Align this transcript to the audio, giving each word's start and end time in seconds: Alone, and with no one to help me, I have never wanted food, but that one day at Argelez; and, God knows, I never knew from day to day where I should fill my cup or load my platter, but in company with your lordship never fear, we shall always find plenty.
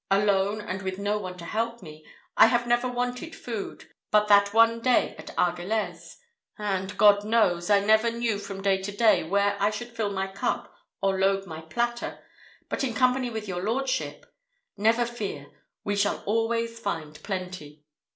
Alone, 0.09 0.59
and 0.61 0.81
with 0.81 0.97
no 0.97 1.19
one 1.19 1.37
to 1.37 1.45
help 1.45 1.83
me, 1.83 2.03
I 2.35 2.47
have 2.47 2.65
never 2.65 2.87
wanted 2.87 3.35
food, 3.35 3.91
but 4.09 4.27
that 4.29 4.51
one 4.51 4.79
day 4.81 5.13
at 5.19 5.27
Argelez; 5.37 6.17
and, 6.57 6.97
God 6.97 7.23
knows, 7.23 7.69
I 7.69 7.81
never 7.81 8.09
knew 8.09 8.39
from 8.39 8.63
day 8.63 8.81
to 8.81 8.91
day 8.91 9.21
where 9.21 9.55
I 9.59 9.69
should 9.69 9.95
fill 9.95 10.09
my 10.09 10.25
cup 10.25 10.73
or 11.03 11.19
load 11.19 11.45
my 11.45 11.61
platter, 11.61 12.17
but 12.67 12.83
in 12.83 12.95
company 12.95 13.29
with 13.29 13.47
your 13.47 13.61
lordship 13.63 14.25
never 14.75 15.05
fear, 15.05 15.45
we 15.83 15.95
shall 15.95 16.23
always 16.25 16.79
find 16.79 17.21
plenty. 17.21 17.83